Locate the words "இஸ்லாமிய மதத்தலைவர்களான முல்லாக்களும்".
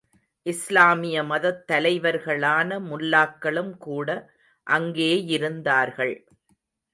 0.45-3.71